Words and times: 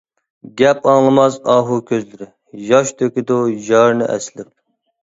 گەپ 0.61 0.87
ئاڭلىماس 0.91 1.37
ئاھۇ 1.55 1.77
كۆزلىرى، 1.91 2.31
ياش 2.73 2.97
تۆكىدۇ 3.03 3.41
يارىنى 3.71 4.11
ئەسلەپ. 4.17 4.53